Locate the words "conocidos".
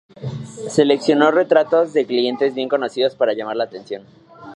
2.69-3.13